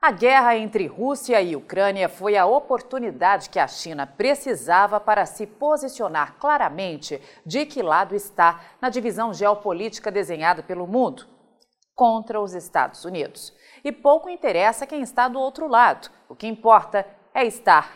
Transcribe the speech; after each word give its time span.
A 0.00 0.12
guerra 0.12 0.56
entre 0.56 0.86
Rússia 0.86 1.42
e 1.42 1.56
Ucrânia 1.56 2.08
foi 2.08 2.36
a 2.36 2.46
oportunidade 2.46 3.50
que 3.50 3.58
a 3.58 3.66
China 3.66 4.06
precisava 4.06 5.00
para 5.00 5.26
se 5.26 5.44
posicionar 5.44 6.36
claramente 6.38 7.20
de 7.44 7.66
que 7.66 7.82
lado 7.82 8.14
está 8.14 8.60
na 8.80 8.90
divisão 8.90 9.34
geopolítica 9.34 10.08
desenhada 10.08 10.62
pelo 10.62 10.86
mundo 10.86 11.26
contra 11.96 12.40
os 12.40 12.54
Estados 12.54 13.04
Unidos. 13.04 13.52
E 13.82 13.90
pouco 13.90 14.28
interessa 14.28 14.86
quem 14.86 15.02
está 15.02 15.26
do 15.26 15.40
outro 15.40 15.66
lado, 15.66 16.08
o 16.28 16.36
que 16.36 16.46
importa 16.46 17.04
é 17.34 17.44
estar 17.44 17.92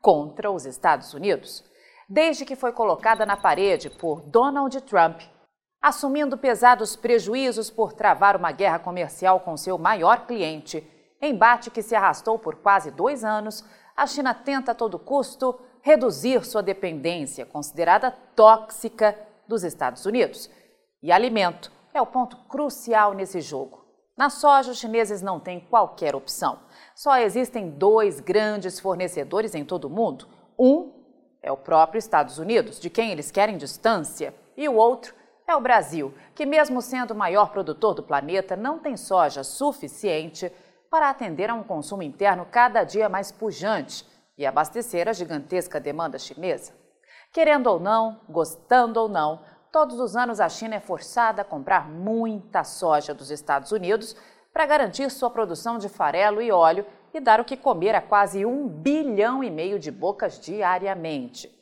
contra 0.00 0.48
os 0.48 0.64
Estados 0.64 1.12
Unidos. 1.12 1.64
Desde 2.08 2.44
que 2.44 2.54
foi 2.54 2.72
colocada 2.72 3.26
na 3.26 3.36
parede 3.36 3.90
por 3.90 4.20
Donald 4.20 4.80
Trump, 4.82 5.20
assumindo 5.82 6.38
pesados 6.38 6.94
prejuízos 6.94 7.68
por 7.68 7.92
travar 7.92 8.36
uma 8.36 8.52
guerra 8.52 8.78
comercial 8.78 9.40
com 9.40 9.56
seu 9.56 9.76
maior 9.76 10.24
cliente, 10.24 10.88
Embate 11.22 11.70
que 11.70 11.82
se 11.82 11.94
arrastou 11.94 12.36
por 12.36 12.56
quase 12.56 12.90
dois 12.90 13.22
anos, 13.22 13.64
a 13.96 14.06
China 14.08 14.34
tenta 14.34 14.72
a 14.72 14.74
todo 14.74 14.98
custo 14.98 15.56
reduzir 15.80 16.44
sua 16.44 16.62
dependência, 16.62 17.46
considerada 17.46 18.10
tóxica, 18.34 19.16
dos 19.46 19.62
Estados 19.62 20.04
Unidos. 20.04 20.50
E 21.02 21.12
alimento 21.12 21.70
é 21.94 22.00
o 22.00 22.06
ponto 22.06 22.36
crucial 22.48 23.12
nesse 23.12 23.40
jogo. 23.40 23.84
Na 24.16 24.30
soja, 24.30 24.72
os 24.72 24.78
chineses 24.78 25.22
não 25.22 25.38
têm 25.38 25.60
qualquer 25.60 26.14
opção. 26.14 26.60
Só 26.94 27.16
existem 27.18 27.70
dois 27.70 28.20
grandes 28.20 28.80
fornecedores 28.80 29.54
em 29.54 29.64
todo 29.64 29.84
o 29.84 29.90
mundo. 29.90 30.26
Um 30.58 30.92
é 31.42 31.50
o 31.50 31.56
próprio 31.56 31.98
Estados 31.98 32.38
Unidos, 32.38 32.78
de 32.80 32.90
quem 32.90 33.10
eles 33.10 33.30
querem 33.30 33.56
distância, 33.56 34.34
e 34.56 34.68
o 34.68 34.74
outro 34.74 35.14
é 35.46 35.56
o 35.56 35.60
Brasil, 35.60 36.14
que, 36.34 36.46
mesmo 36.46 36.80
sendo 36.80 37.12
o 37.12 37.16
maior 37.16 37.50
produtor 37.50 37.94
do 37.94 38.02
planeta, 38.02 38.56
não 38.56 38.78
tem 38.78 38.96
soja 38.96 39.42
suficiente 39.42 40.52
para 40.92 41.08
atender 41.08 41.48
a 41.48 41.54
um 41.54 41.62
consumo 41.62 42.02
interno 42.02 42.46
cada 42.50 42.84
dia 42.84 43.08
mais 43.08 43.32
pujante 43.32 44.06
e 44.36 44.44
abastecer 44.44 45.08
a 45.08 45.14
gigantesca 45.14 45.80
demanda 45.80 46.18
chinesa. 46.18 46.74
Querendo 47.32 47.68
ou 47.68 47.80
não, 47.80 48.20
gostando 48.28 49.00
ou 49.00 49.08
não, 49.08 49.42
todos 49.72 49.98
os 49.98 50.14
anos 50.14 50.38
a 50.38 50.50
China 50.50 50.74
é 50.74 50.80
forçada 50.80 51.40
a 51.40 51.46
comprar 51.46 51.88
muita 51.88 52.62
soja 52.62 53.14
dos 53.14 53.30
Estados 53.30 53.72
Unidos 53.72 54.14
para 54.52 54.66
garantir 54.66 55.10
sua 55.10 55.30
produção 55.30 55.78
de 55.78 55.88
farelo 55.88 56.42
e 56.42 56.52
óleo 56.52 56.84
e 57.14 57.20
dar 57.20 57.40
o 57.40 57.44
que 57.44 57.56
comer 57.56 57.94
a 57.94 58.02
quase 58.02 58.44
um 58.44 58.68
bilhão 58.68 59.42
e 59.42 59.50
meio 59.50 59.78
de 59.78 59.90
bocas 59.90 60.38
diariamente. 60.38 61.61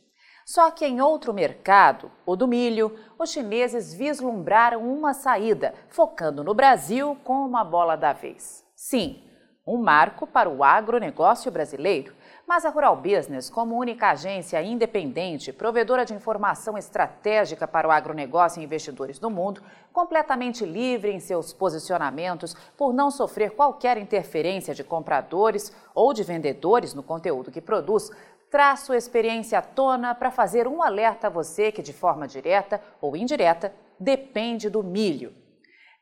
Só 0.52 0.68
que 0.72 0.84
em 0.84 1.00
outro 1.00 1.32
mercado, 1.32 2.10
o 2.26 2.34
do 2.34 2.48
milho, 2.48 2.92
os 3.16 3.30
chineses 3.30 3.94
vislumbraram 3.94 4.82
uma 4.82 5.14
saída, 5.14 5.72
focando 5.88 6.42
no 6.42 6.52
Brasil 6.52 7.16
como 7.22 7.46
uma 7.46 7.62
bola 7.62 7.96
da 7.96 8.12
vez. 8.12 8.66
Sim, 8.74 9.22
um 9.64 9.76
marco 9.76 10.26
para 10.26 10.50
o 10.50 10.64
agronegócio 10.64 11.52
brasileiro. 11.52 12.12
Mas 12.44 12.64
a 12.64 12.68
Rural 12.68 12.96
Business, 12.96 13.48
como 13.48 13.78
única 13.78 14.10
agência 14.10 14.60
independente, 14.60 15.52
provedora 15.52 16.04
de 16.04 16.14
informação 16.14 16.76
estratégica 16.76 17.68
para 17.68 17.86
o 17.86 17.92
agronegócio 17.92 18.60
e 18.60 18.64
investidores 18.64 19.20
do 19.20 19.30
mundo, 19.30 19.62
completamente 19.92 20.64
livre 20.64 21.12
em 21.12 21.20
seus 21.20 21.52
posicionamentos 21.52 22.56
por 22.76 22.92
não 22.92 23.08
sofrer 23.08 23.52
qualquer 23.52 23.96
interferência 23.98 24.75
de 24.75 24.82
compradores 24.82 25.72
ou 25.94 26.12
de 26.12 26.25
vendedores 26.25 26.92
no 26.92 27.04
conteúdo 27.04 27.52
que 27.52 27.60
produz, 27.60 28.10
traz 28.50 28.81
sua 28.81 28.97
experiência 28.97 29.59
à 29.59 29.62
tona 29.62 30.15
para 30.15 30.31
fazer 30.31 30.66
um 30.66 30.83
alerta 30.83 31.28
a 31.28 31.31
você 31.31 31.71
que, 31.71 31.83
de 31.83 31.93
forma 31.93 32.27
direta 32.27 32.81
ou 33.00 33.16
indireta, 33.16 33.72
depende 33.99 34.69
do 34.69 34.83
milho. 34.83 35.34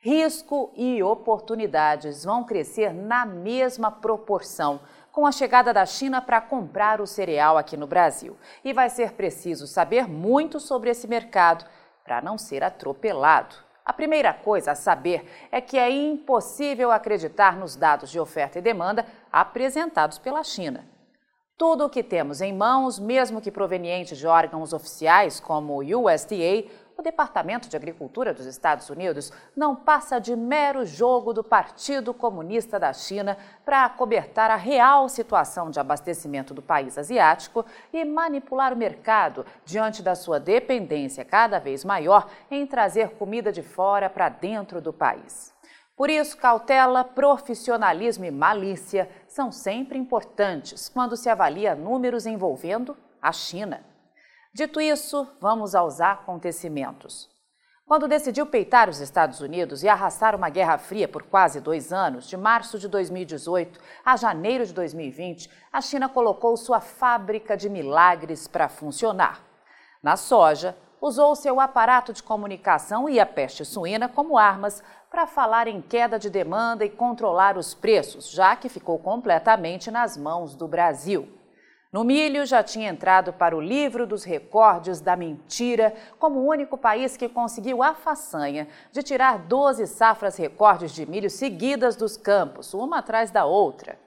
Risco 0.01 0.71
e 0.75 1.03
oportunidades 1.03 2.23
vão 2.23 2.43
crescer 2.43 2.93
na 2.93 3.25
mesma 3.25 3.91
proporção 3.91 4.79
com 5.11 5.25
a 5.25 5.31
chegada 5.31 5.73
da 5.73 5.85
China 5.85 6.21
para 6.21 6.39
comprar 6.39 7.01
o 7.01 7.07
cereal 7.07 7.57
aqui 7.57 7.75
no 7.75 7.85
Brasil. 7.85 8.37
E 8.63 8.71
vai 8.71 8.89
ser 8.89 9.11
preciso 9.11 9.67
saber 9.67 10.07
muito 10.07 10.59
sobre 10.59 10.89
esse 10.89 11.07
mercado 11.07 11.65
para 12.03 12.21
não 12.21 12.37
ser 12.37 12.63
atropelado. 12.63 13.55
A 13.85 13.91
primeira 13.91 14.33
coisa 14.33 14.71
a 14.71 14.75
saber 14.75 15.29
é 15.51 15.59
que 15.59 15.77
é 15.77 15.89
impossível 15.91 16.91
acreditar 16.91 17.57
nos 17.57 17.75
dados 17.75 18.09
de 18.09 18.19
oferta 18.19 18.57
e 18.57 18.61
demanda 18.61 19.05
apresentados 19.31 20.17
pela 20.17 20.43
China. 20.43 20.85
Tudo 21.59 21.87
o 21.87 21.89
que 21.89 22.01
temos 22.01 22.39
em 22.39 22.53
mãos, 22.53 22.97
mesmo 22.97 23.41
que 23.41 23.51
proveniente 23.51 24.15
de 24.15 24.25
órgãos 24.25 24.71
oficiais 24.71 25.41
como 25.41 25.73
o 25.73 26.05
USDA, 26.05 26.63
o 26.97 27.01
Departamento 27.01 27.67
de 27.67 27.75
Agricultura 27.75 28.33
dos 28.33 28.45
Estados 28.45 28.89
Unidos 28.89 29.29
não 29.57 29.75
passa 29.75 30.19
de 30.19 30.37
mero 30.37 30.85
jogo 30.85 31.33
do 31.33 31.43
Partido 31.43 32.13
Comunista 32.13 32.79
da 32.79 32.93
China 32.93 33.37
para 33.65 33.83
acobertar 33.83 34.49
a 34.49 34.55
real 34.55 35.09
situação 35.09 35.69
de 35.69 35.81
abastecimento 35.81 36.53
do 36.53 36.61
país 36.61 36.97
asiático 36.97 37.65
e 37.91 38.05
manipular 38.05 38.71
o 38.71 38.77
mercado 38.77 39.45
diante 39.65 40.01
da 40.01 40.15
sua 40.15 40.39
dependência 40.39 41.25
cada 41.25 41.59
vez 41.59 41.83
maior 41.83 42.29
em 42.49 42.65
trazer 42.65 43.09
comida 43.17 43.51
de 43.51 43.61
fora 43.61 44.09
para 44.09 44.29
dentro 44.29 44.79
do 44.79 44.93
país. 44.93 45.53
Por 45.99 46.09
isso, 46.09 46.37
cautela, 46.37 47.03
profissionalismo 47.03 48.23
e 48.23 48.31
malícia 48.31 49.09
são 49.29 49.51
sempre 49.51 49.97
importantes 49.97 50.89
quando 50.89 51.15
se 51.15 51.29
avalia 51.29 51.75
números 51.75 52.25
envolvendo 52.25 52.97
a 53.21 53.31
China. 53.31 53.85
Dito 54.53 54.81
isso, 54.81 55.27
vamos 55.39 55.75
aos 55.75 56.01
acontecimentos. 56.01 57.29
Quando 57.85 58.07
decidiu 58.07 58.45
peitar 58.45 58.89
os 58.89 58.99
Estados 58.99 59.39
Unidos 59.39 59.83
e 59.83 59.87
arrastar 59.87 60.35
uma 60.35 60.49
guerra 60.49 60.77
fria 60.77 61.07
por 61.07 61.23
quase 61.23 61.59
dois 61.59 61.93
anos, 61.93 62.27
de 62.27 62.37
março 62.37 62.77
de 62.77 62.87
2018 62.87 63.79
a 64.03 64.15
janeiro 64.15 64.65
de 64.65 64.73
2020, 64.73 65.49
a 65.71 65.81
China 65.81 66.09
colocou 66.09 66.57
sua 66.57 66.81
fábrica 66.81 67.55
de 67.55 67.69
milagres 67.69 68.47
para 68.47 68.67
funcionar. 68.67 69.43
Na 70.01 70.15
soja, 70.15 70.75
usou 71.01 71.35
seu 71.35 71.59
aparato 71.59 72.13
de 72.13 72.21
comunicação 72.23 73.09
e 73.09 73.19
a 73.19 73.25
peste 73.25 73.63
suína 73.63 74.09
como 74.09 74.37
armas 74.37 74.83
para 75.09 75.25
falar 75.25 75.67
em 75.67 75.81
queda 75.81 76.19
de 76.19 76.29
demanda 76.29 76.85
e 76.85 76.89
controlar 76.89 77.57
os 77.57 77.73
preços, 77.73 78.29
já 78.29 78.55
que 78.55 78.69
ficou 78.69 78.99
completamente 78.99 79.89
nas 79.89 80.15
mãos 80.15 80.55
do 80.55 80.67
Brasil. 80.67 81.27
No 81.91 82.03
milho, 82.03 82.45
já 82.45 82.61
tinha 82.61 82.89
entrado 82.89 83.33
para 83.33 83.57
o 83.57 83.61
livro 83.61 84.05
dos 84.05 84.23
recordes 84.23 85.01
da 85.01 85.15
mentira 85.15 85.95
como 86.19 86.39
o 86.39 86.47
único 86.47 86.77
país 86.77 87.17
que 87.17 87.27
conseguiu 87.27 87.81
a 87.81 87.95
façanha 87.95 88.67
de 88.91 89.01
tirar 89.01 89.39
12 89.39 89.87
safras 89.87 90.37
recordes 90.37 90.91
de 90.91 91.03
milho 91.07 91.31
seguidas 91.31 91.95
dos 91.95 92.15
campos, 92.15 92.75
uma 92.75 92.99
atrás 92.99 93.31
da 93.31 93.43
outra. 93.45 93.97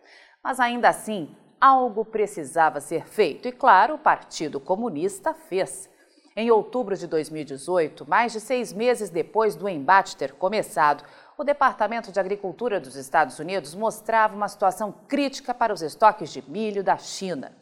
Mas 0.45 0.61
ainda 0.61 0.89
assim, 0.89 1.35
algo 1.61 2.05
precisava 2.05 2.81
ser 2.81 3.05
feito 3.05 3.49
e, 3.49 3.53
claro, 3.53 3.95
o 3.95 3.99
Partido 3.99 4.61
Comunista 4.61 5.35
fez. 5.35 5.91
Em 6.35 6.51
outubro 6.51 6.97
de 6.97 7.07
2018, 7.07 8.09
mais 8.09 8.33
de 8.33 8.41
seis 8.41 8.73
meses 8.73 9.11
depois 9.11 9.55
do 9.55 9.69
embate 9.69 10.17
ter 10.17 10.33
começado, 10.33 11.05
o 11.37 11.45
Departamento 11.45 12.11
de 12.11 12.19
Agricultura 12.19 12.81
dos 12.81 12.97
Estados 12.97 13.39
Unidos 13.39 13.75
mostrava 13.75 14.35
uma 14.35 14.49
situação 14.49 14.95
crítica 15.07 15.53
para 15.53 15.75
os 15.75 15.83
estoques 15.83 16.33
de 16.33 16.43
milho 16.49 16.83
da 16.83 16.97
China. 16.97 17.53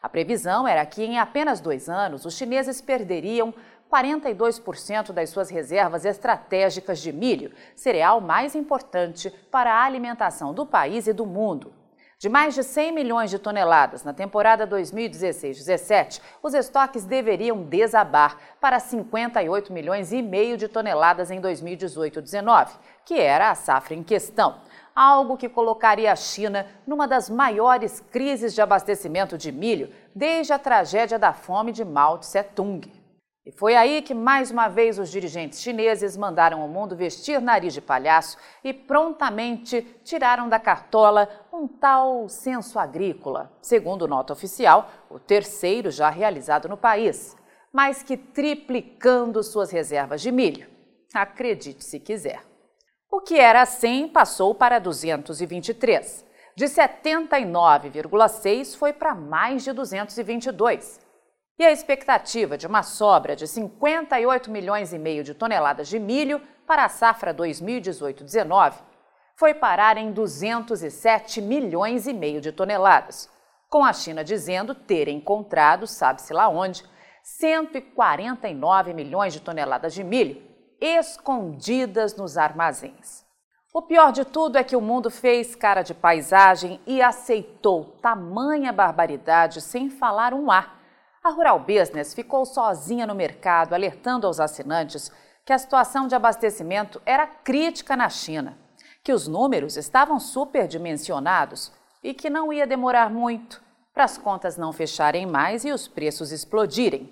A 0.00 0.08
previsão 0.08 0.66
era 0.66 0.86
que 0.86 1.04
em 1.04 1.18
apenas 1.18 1.60
dois 1.60 1.86
anos 1.86 2.24
os 2.24 2.34
chineses 2.34 2.80
perderiam 2.80 3.52
42% 3.92 5.12
das 5.12 5.28
suas 5.28 5.50
reservas 5.50 6.06
estratégicas 6.06 7.00
de 7.00 7.12
milho, 7.12 7.52
cereal 7.76 8.22
mais 8.22 8.54
importante 8.54 9.28
para 9.50 9.70
a 9.70 9.84
alimentação 9.84 10.54
do 10.54 10.64
país 10.64 11.06
e 11.06 11.12
do 11.12 11.26
mundo. 11.26 11.74
De 12.20 12.28
mais 12.28 12.52
de 12.52 12.64
100 12.64 12.90
milhões 12.90 13.30
de 13.30 13.38
toneladas 13.38 14.02
na 14.02 14.12
temporada 14.12 14.66
2016-17, 14.66 16.20
os 16.42 16.52
estoques 16.52 17.04
deveriam 17.04 17.62
desabar 17.62 18.36
para 18.60 18.80
58 18.80 19.72
milhões 19.72 20.10
e 20.10 20.20
meio 20.20 20.56
de 20.56 20.66
toneladas 20.66 21.30
em 21.30 21.40
2018-19, 21.40 22.70
que 23.04 23.20
era 23.20 23.50
a 23.50 23.54
safra 23.54 23.94
em 23.94 24.02
questão 24.02 24.56
algo 24.96 25.36
que 25.36 25.48
colocaria 25.48 26.10
a 26.10 26.16
China 26.16 26.66
numa 26.84 27.06
das 27.06 27.30
maiores 27.30 28.00
crises 28.10 28.52
de 28.52 28.60
abastecimento 28.60 29.38
de 29.38 29.52
milho 29.52 29.94
desde 30.12 30.52
a 30.52 30.58
tragédia 30.58 31.20
da 31.20 31.32
fome 31.32 31.70
de 31.70 31.84
Mao 31.84 32.18
Tse-tung. 32.18 32.98
E 33.48 33.50
foi 33.50 33.74
aí 33.74 34.02
que, 34.02 34.12
mais 34.12 34.50
uma 34.50 34.68
vez, 34.68 34.98
os 34.98 35.10
dirigentes 35.10 35.62
chineses 35.62 36.18
mandaram 36.18 36.62
o 36.62 36.68
mundo 36.68 36.94
vestir 36.94 37.40
nariz 37.40 37.72
de 37.72 37.80
palhaço 37.80 38.36
e 38.62 38.74
prontamente 38.74 39.80
tiraram 40.04 40.50
da 40.50 40.60
cartola 40.60 41.26
um 41.58 41.66
tal 41.66 42.28
censo 42.28 42.78
agrícola, 42.78 43.50
segundo 43.60 44.06
nota 44.06 44.32
oficial, 44.32 44.88
o 45.10 45.18
terceiro 45.18 45.90
já 45.90 46.08
realizado 46.08 46.68
no 46.68 46.76
país, 46.76 47.36
mais 47.72 48.00
que 48.02 48.16
triplicando 48.16 49.42
suas 49.42 49.72
reservas 49.72 50.20
de 50.20 50.30
milho. 50.30 50.68
Acredite 51.12 51.84
se 51.84 51.98
quiser. 51.98 52.44
O 53.10 53.20
que 53.20 53.40
era 53.40 53.66
100 53.66 54.06
passou 54.08 54.54
para 54.54 54.78
223. 54.78 56.24
De 56.54 56.66
79,6 56.66 58.76
foi 58.76 58.92
para 58.92 59.12
mais 59.14 59.64
de 59.64 59.72
222 59.72 61.00
e 61.58 61.64
a 61.64 61.72
expectativa 61.72 62.56
de 62.56 62.68
uma 62.68 62.84
sobra 62.84 63.34
de 63.34 63.48
58 63.48 64.50
milhões 64.50 64.92
e 64.92 64.98
meio 64.98 65.24
de 65.24 65.32
toneladas 65.34 65.88
de 65.88 65.98
milho 65.98 66.40
para 66.66 66.84
a 66.84 66.88
safra 66.88 67.34
2018-19 67.34 68.74
foi 69.38 69.54
parar 69.54 69.96
em 69.96 70.12
207 70.12 71.40
milhões 71.40 72.06
e 72.06 72.12
meio 72.12 72.40
de 72.40 72.50
toneladas, 72.50 73.30
com 73.68 73.84
a 73.84 73.92
China 73.92 74.24
dizendo 74.24 74.74
ter 74.74 75.08
encontrado, 75.08 75.86
sabe-se 75.86 76.32
lá 76.32 76.48
onde, 76.48 76.84
149 77.22 78.92
milhões 78.94 79.32
de 79.32 79.40
toneladas 79.40 79.94
de 79.94 80.02
milho 80.02 80.42
escondidas 80.80 82.16
nos 82.16 82.38
armazéns. 82.38 83.24
O 83.74 83.82
pior 83.82 84.12
de 84.12 84.24
tudo 84.24 84.56
é 84.56 84.64
que 84.64 84.76
o 84.76 84.80
mundo 84.80 85.10
fez 85.10 85.54
cara 85.54 85.82
de 85.82 85.92
paisagem 85.94 86.80
e 86.86 87.02
aceitou 87.02 87.98
tamanha 88.00 88.72
barbaridade 88.72 89.60
sem 89.60 89.90
falar 89.90 90.32
um 90.32 90.50
ar 90.50 90.78
a 91.22 91.30
Rural 91.30 91.60
Business 91.60 92.14
ficou 92.14 92.46
sozinha 92.46 93.06
no 93.06 93.14
mercado, 93.14 93.74
alertando 93.74 94.26
aos 94.26 94.40
assinantes 94.40 95.12
que 95.44 95.52
a 95.52 95.58
situação 95.58 96.06
de 96.06 96.14
abastecimento 96.14 97.02
era 97.04 97.26
crítica 97.26 97.96
na 97.96 98.08
China, 98.08 98.56
que 99.08 99.12
os 99.14 99.26
números 99.26 99.78
estavam 99.78 100.20
superdimensionados 100.20 101.72
e 102.04 102.12
que 102.12 102.28
não 102.28 102.52
ia 102.52 102.66
demorar 102.66 103.08
muito 103.08 103.58
para 103.94 104.04
as 104.04 104.18
contas 104.18 104.58
não 104.58 104.70
fecharem 104.70 105.24
mais 105.24 105.64
e 105.64 105.72
os 105.72 105.88
preços 105.88 106.30
explodirem. 106.30 107.10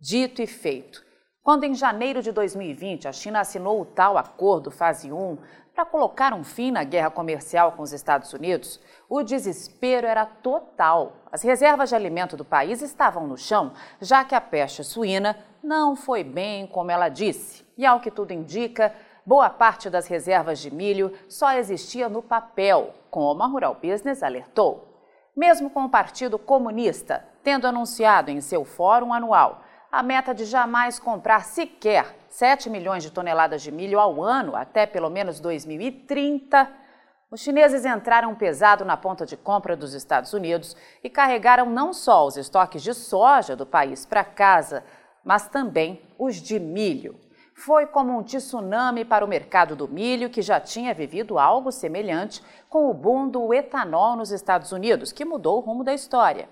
Dito 0.00 0.42
e 0.42 0.46
feito. 0.48 1.00
Quando 1.40 1.62
em 1.62 1.72
janeiro 1.72 2.20
de 2.20 2.32
2020 2.32 3.06
a 3.06 3.12
China 3.12 3.38
assinou 3.38 3.80
o 3.80 3.84
tal 3.84 4.18
Acordo 4.18 4.72
Fase 4.72 5.12
1 5.12 5.38
para 5.72 5.86
colocar 5.86 6.34
um 6.34 6.42
fim 6.42 6.72
na 6.72 6.82
guerra 6.82 7.12
comercial 7.12 7.70
com 7.72 7.82
os 7.84 7.92
Estados 7.92 8.32
Unidos, 8.32 8.80
o 9.08 9.22
desespero 9.22 10.08
era 10.08 10.26
total. 10.26 11.12
As 11.30 11.42
reservas 11.42 11.90
de 11.90 11.94
alimento 11.94 12.36
do 12.36 12.44
país 12.44 12.82
estavam 12.82 13.28
no 13.28 13.38
chão, 13.38 13.72
já 14.00 14.24
que 14.24 14.34
a 14.34 14.40
peste 14.40 14.82
suína 14.82 15.36
não 15.62 15.94
foi 15.94 16.24
bem 16.24 16.66
como 16.66 16.90
ela 16.90 17.08
disse. 17.08 17.64
E 17.78 17.86
ao 17.86 18.00
que 18.00 18.10
tudo 18.10 18.32
indica, 18.32 18.92
boa 19.30 19.48
parte 19.48 19.88
das 19.88 20.08
reservas 20.08 20.58
de 20.58 20.74
milho 20.74 21.16
só 21.28 21.52
existia 21.52 22.08
no 22.08 22.20
papel, 22.20 22.92
como 23.12 23.44
a 23.44 23.46
Rural 23.46 23.76
Business 23.80 24.24
alertou. 24.24 24.92
Mesmo 25.36 25.70
com 25.70 25.84
o 25.84 25.88
Partido 25.88 26.36
Comunista 26.36 27.24
tendo 27.40 27.64
anunciado 27.64 28.32
em 28.32 28.40
seu 28.40 28.64
fórum 28.64 29.14
anual 29.14 29.62
a 29.92 30.02
meta 30.02 30.34
de 30.34 30.44
jamais 30.44 30.98
comprar 30.98 31.44
sequer 31.44 32.12
7 32.28 32.68
milhões 32.68 33.04
de 33.04 33.12
toneladas 33.12 33.62
de 33.62 33.70
milho 33.70 34.00
ao 34.00 34.20
ano 34.20 34.56
até 34.56 34.84
pelo 34.84 35.08
menos 35.08 35.38
2030, 35.38 36.68
os 37.30 37.40
chineses 37.40 37.84
entraram 37.84 38.34
pesado 38.34 38.84
na 38.84 38.96
ponta 38.96 39.24
de 39.24 39.36
compra 39.36 39.76
dos 39.76 39.94
Estados 39.94 40.32
Unidos 40.32 40.76
e 41.04 41.08
carregaram 41.08 41.66
não 41.66 41.92
só 41.92 42.26
os 42.26 42.36
estoques 42.36 42.82
de 42.82 42.92
soja 42.94 43.54
do 43.54 43.64
país 43.64 44.04
para 44.04 44.24
casa, 44.24 44.82
mas 45.24 45.46
também 45.46 46.02
os 46.18 46.34
de 46.34 46.58
milho. 46.58 47.29
Foi 47.60 47.86
como 47.86 48.16
um 48.16 48.22
tsunami 48.22 49.04
para 49.04 49.22
o 49.22 49.28
mercado 49.28 49.76
do 49.76 49.86
milho, 49.86 50.30
que 50.30 50.40
já 50.40 50.58
tinha 50.58 50.94
vivido 50.94 51.38
algo 51.38 51.70
semelhante 51.70 52.42
com 52.70 52.88
o 52.88 52.94
boom 52.94 53.28
do 53.28 53.52
etanol 53.52 54.16
nos 54.16 54.30
Estados 54.30 54.72
Unidos, 54.72 55.12
que 55.12 55.26
mudou 55.26 55.58
o 55.58 55.60
rumo 55.60 55.84
da 55.84 55.92
história. 55.92 56.48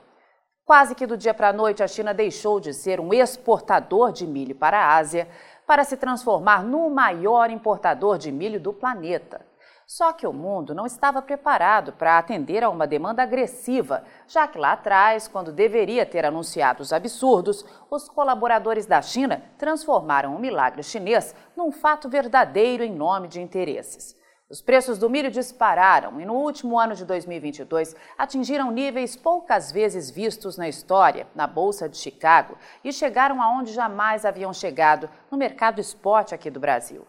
Quase 0.66 0.94
que 0.94 1.06
do 1.06 1.16
dia 1.16 1.32
para 1.32 1.48
a 1.48 1.52
noite, 1.52 1.82
a 1.82 1.88
China 1.88 2.12
deixou 2.12 2.60
de 2.60 2.74
ser 2.74 3.00
um 3.00 3.14
exportador 3.14 4.12
de 4.12 4.26
milho 4.26 4.54
para 4.54 4.78
a 4.78 4.96
Ásia 4.96 5.26
para 5.66 5.82
se 5.82 5.96
transformar 5.96 6.62
no 6.62 6.90
maior 6.90 7.50
importador 7.50 8.18
de 8.18 8.30
milho 8.30 8.60
do 8.60 8.74
planeta. 8.74 9.47
Só 9.90 10.12
que 10.12 10.26
o 10.26 10.34
mundo 10.34 10.74
não 10.74 10.84
estava 10.84 11.22
preparado 11.22 11.94
para 11.94 12.18
atender 12.18 12.62
a 12.62 12.68
uma 12.68 12.86
demanda 12.86 13.22
agressiva, 13.22 14.04
já 14.26 14.46
que 14.46 14.58
lá 14.58 14.72
atrás, 14.72 15.26
quando 15.26 15.50
deveria 15.50 16.04
ter 16.04 16.26
anunciado 16.26 16.82
os 16.82 16.92
absurdos, 16.92 17.64
os 17.90 18.06
colaboradores 18.06 18.84
da 18.84 19.00
China 19.00 19.42
transformaram 19.56 20.36
o 20.36 20.38
milagre 20.38 20.82
chinês 20.82 21.34
num 21.56 21.72
fato 21.72 22.06
verdadeiro 22.06 22.84
em 22.84 22.92
nome 22.92 23.28
de 23.28 23.40
interesses. 23.40 24.14
Os 24.50 24.60
preços 24.60 24.98
do 24.98 25.08
milho 25.08 25.30
dispararam 25.30 26.20
e 26.20 26.26
no 26.26 26.34
último 26.34 26.78
ano 26.78 26.94
de 26.94 27.06
2022 27.06 27.96
atingiram 28.18 28.70
níveis 28.70 29.16
poucas 29.16 29.72
vezes 29.72 30.10
vistos 30.10 30.58
na 30.58 30.68
história, 30.68 31.26
na 31.34 31.46
Bolsa 31.46 31.88
de 31.88 31.96
Chicago, 31.96 32.58
e 32.84 32.92
chegaram 32.92 33.40
aonde 33.40 33.72
jamais 33.72 34.26
haviam 34.26 34.52
chegado 34.52 35.08
no 35.30 35.38
mercado 35.38 35.80
spot 35.80 36.34
aqui 36.34 36.50
do 36.50 36.60
Brasil. 36.60 37.06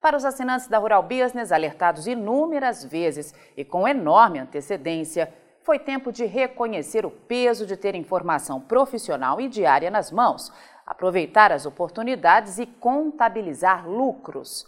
Para 0.00 0.16
os 0.16 0.24
assinantes 0.24 0.68
da 0.68 0.78
Rural 0.78 1.02
Business, 1.02 1.50
alertados 1.50 2.06
inúmeras 2.06 2.84
vezes 2.84 3.34
e 3.56 3.64
com 3.64 3.86
enorme 3.86 4.38
antecedência, 4.38 5.32
foi 5.62 5.78
tempo 5.78 6.12
de 6.12 6.24
reconhecer 6.24 7.04
o 7.04 7.10
peso 7.10 7.66
de 7.66 7.76
ter 7.76 7.94
informação 7.94 8.60
profissional 8.60 9.40
e 9.40 9.48
diária 9.48 9.90
nas 9.90 10.12
mãos, 10.12 10.52
aproveitar 10.86 11.50
as 11.50 11.66
oportunidades 11.66 12.58
e 12.58 12.64
contabilizar 12.64 13.88
lucros. 13.88 14.66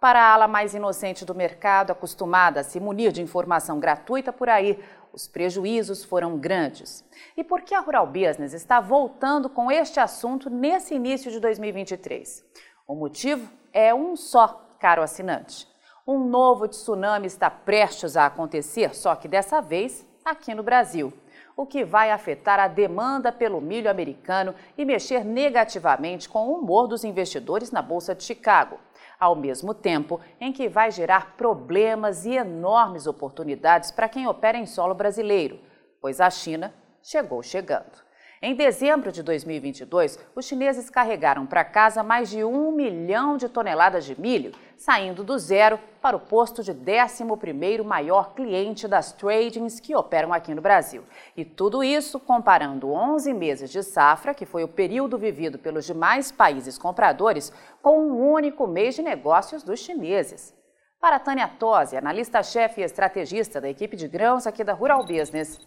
Para 0.00 0.18
a 0.18 0.32
ala 0.32 0.48
mais 0.48 0.74
inocente 0.74 1.26
do 1.26 1.34
mercado, 1.34 1.90
acostumada 1.90 2.60
a 2.60 2.64
se 2.64 2.80
munir 2.80 3.12
de 3.12 3.20
informação 3.20 3.78
gratuita 3.78 4.32
por 4.32 4.48
aí, 4.48 4.82
os 5.12 5.28
prejuízos 5.28 6.02
foram 6.02 6.38
grandes. 6.38 7.04
E 7.36 7.44
por 7.44 7.60
que 7.60 7.74
a 7.74 7.80
Rural 7.80 8.06
Business 8.06 8.54
está 8.54 8.80
voltando 8.80 9.50
com 9.50 9.70
este 9.70 10.00
assunto 10.00 10.48
nesse 10.48 10.94
início 10.94 11.30
de 11.30 11.38
2023? 11.38 12.44
O 12.88 12.94
motivo 12.94 13.52
é 13.72 13.94
um 13.94 14.16
só, 14.16 14.69
caro 14.80 15.02
assinante. 15.02 15.68
Um 16.06 16.18
novo 16.18 16.66
tsunami 16.66 17.26
está 17.26 17.48
prestes 17.48 18.16
a 18.16 18.26
acontecer, 18.26 18.94
só 18.96 19.14
que 19.14 19.28
dessa 19.28 19.60
vez 19.60 20.04
aqui 20.24 20.54
no 20.54 20.62
Brasil 20.62 21.12
o 21.56 21.66
que 21.66 21.84
vai 21.84 22.10
afetar 22.10 22.58
a 22.58 22.66
demanda 22.66 23.30
pelo 23.30 23.60
milho 23.60 23.90
americano 23.90 24.54
e 24.76 24.84
mexer 24.84 25.24
negativamente 25.24 26.28
com 26.28 26.48
o 26.48 26.58
humor 26.58 26.88
dos 26.88 27.04
investidores 27.04 27.70
na 27.70 27.82
Bolsa 27.82 28.14
de 28.14 28.24
Chicago 28.24 28.78
ao 29.20 29.36
mesmo 29.36 29.74
tempo 29.74 30.18
em 30.40 30.50
que 30.50 30.66
vai 30.66 30.90
gerar 30.90 31.36
problemas 31.36 32.24
e 32.24 32.36
enormes 32.36 33.06
oportunidades 33.06 33.90
para 33.90 34.08
quem 34.08 34.26
opera 34.26 34.56
em 34.56 34.64
solo 34.64 34.94
brasileiro, 34.94 35.60
pois 36.00 36.22
a 36.22 36.30
China 36.30 36.72
chegou 37.02 37.42
chegando. 37.42 38.09
Em 38.42 38.54
dezembro 38.54 39.12
de 39.12 39.22
2022, 39.22 40.18
os 40.34 40.46
chineses 40.46 40.88
carregaram 40.88 41.44
para 41.44 41.62
casa 41.62 42.02
mais 42.02 42.30
de 42.30 42.42
um 42.42 42.72
milhão 42.72 43.36
de 43.36 43.50
toneladas 43.50 44.02
de 44.02 44.18
milho, 44.18 44.52
saindo 44.78 45.22
do 45.22 45.38
zero 45.38 45.78
para 46.00 46.16
o 46.16 46.20
posto 46.20 46.62
de 46.62 46.72
11º 46.72 47.84
maior 47.84 48.32
cliente 48.32 48.88
das 48.88 49.12
tradings 49.12 49.78
que 49.78 49.94
operam 49.94 50.32
aqui 50.32 50.54
no 50.54 50.62
Brasil. 50.62 51.04
E 51.36 51.44
tudo 51.44 51.84
isso 51.84 52.18
comparando 52.18 52.90
11 52.90 53.34
meses 53.34 53.68
de 53.68 53.82
safra, 53.82 54.32
que 54.32 54.46
foi 54.46 54.64
o 54.64 54.68
período 54.68 55.18
vivido 55.18 55.58
pelos 55.58 55.84
demais 55.84 56.32
países 56.32 56.78
compradores, 56.78 57.52
com 57.82 58.00
um 58.00 58.32
único 58.32 58.66
mês 58.66 58.94
de 58.94 59.02
negócios 59.02 59.62
dos 59.62 59.80
chineses. 59.80 60.54
Para 60.98 61.18
Tânia 61.18 61.46
Tosi, 61.46 61.94
analista-chefe 61.94 62.80
e 62.80 62.84
estrategista 62.84 63.60
da 63.60 63.68
equipe 63.68 63.98
de 63.98 64.08
grãos 64.08 64.46
aqui 64.46 64.64
da 64.64 64.72
Rural 64.72 65.04
Business, 65.04 65.58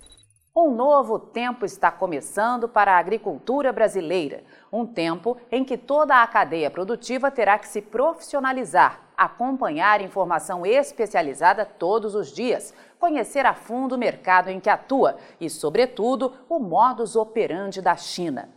um 0.55 0.69
novo 0.69 1.17
tempo 1.17 1.65
está 1.65 1.89
começando 1.89 2.69
para 2.69 2.93
a 2.93 2.99
agricultura 2.99 3.73
brasileira. 3.73 4.43
Um 4.71 4.85
tempo 4.85 5.35
em 5.51 5.63
que 5.63 5.77
toda 5.77 6.21
a 6.21 6.27
cadeia 6.27 6.69
produtiva 6.69 7.31
terá 7.31 7.57
que 7.57 7.67
se 7.67 7.81
profissionalizar, 7.81 9.01
acompanhar 9.17 9.99
informação 10.01 10.63
especializada 10.63 11.65
todos 11.65 12.13
os 12.13 12.31
dias, 12.31 12.71
conhecer 12.99 13.47
a 13.47 13.55
fundo 13.55 13.95
o 13.95 13.97
mercado 13.97 14.49
em 14.49 14.59
que 14.59 14.69
atua 14.69 15.17
e, 15.41 15.49
sobretudo, 15.49 16.33
o 16.47 16.59
modus 16.59 17.15
operandi 17.15 17.81
da 17.81 17.95
China. 17.95 18.47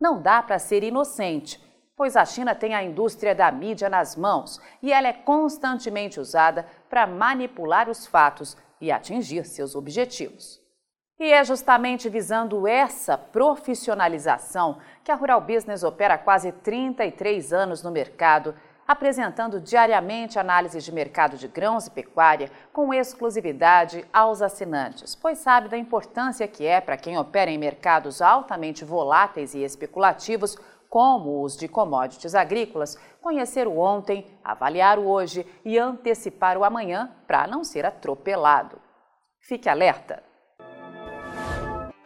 Não 0.00 0.20
dá 0.20 0.42
para 0.42 0.58
ser 0.58 0.82
inocente, 0.82 1.64
pois 1.96 2.16
a 2.16 2.24
China 2.24 2.56
tem 2.56 2.74
a 2.74 2.82
indústria 2.82 3.36
da 3.36 3.52
mídia 3.52 3.88
nas 3.88 4.16
mãos 4.16 4.60
e 4.82 4.92
ela 4.92 5.06
é 5.06 5.12
constantemente 5.12 6.18
usada 6.18 6.66
para 6.90 7.06
manipular 7.06 7.88
os 7.88 8.04
fatos 8.04 8.56
e 8.80 8.90
atingir 8.90 9.46
seus 9.46 9.76
objetivos. 9.76 10.65
E 11.18 11.32
é 11.32 11.42
justamente 11.42 12.10
visando 12.10 12.68
essa 12.68 13.16
profissionalização 13.16 14.76
que 15.02 15.10
a 15.10 15.14
Rural 15.14 15.40
Business 15.40 15.82
opera 15.82 16.14
há 16.14 16.18
quase 16.18 16.52
33 16.52 17.54
anos 17.54 17.82
no 17.82 17.90
mercado, 17.90 18.54
apresentando 18.86 19.58
diariamente 19.58 20.38
análises 20.38 20.84
de 20.84 20.92
mercado 20.92 21.38
de 21.38 21.48
grãos 21.48 21.86
e 21.86 21.90
pecuária 21.90 22.50
com 22.70 22.92
exclusividade 22.92 24.04
aos 24.12 24.42
assinantes, 24.42 25.14
pois 25.14 25.38
sabe 25.38 25.70
da 25.70 25.78
importância 25.78 26.46
que 26.46 26.66
é 26.66 26.82
para 26.82 26.98
quem 26.98 27.16
opera 27.16 27.50
em 27.50 27.56
mercados 27.56 28.20
altamente 28.20 28.84
voláteis 28.84 29.54
e 29.54 29.64
especulativos 29.64 30.58
como 30.90 31.42
os 31.42 31.56
de 31.56 31.66
commodities 31.66 32.34
agrícolas, 32.34 32.96
conhecer 33.22 33.66
o 33.66 33.78
ontem, 33.78 34.26
avaliar 34.44 34.98
o 34.98 35.08
hoje 35.08 35.46
e 35.64 35.78
antecipar 35.78 36.58
o 36.58 36.64
amanhã 36.64 37.10
para 37.26 37.46
não 37.46 37.64
ser 37.64 37.86
atropelado. 37.86 38.78
Fique 39.40 39.68
alerta! 39.68 40.22